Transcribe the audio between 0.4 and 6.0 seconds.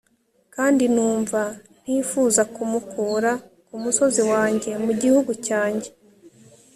kandi numva ntifuza kumukura ku musozi wanjye, mu gihugu cyanjye